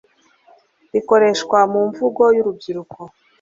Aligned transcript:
rikoreshwa 0.93 1.57
mu 1.71 1.81
mvugo 1.89 2.23
y'urubyiruko, 2.35 2.99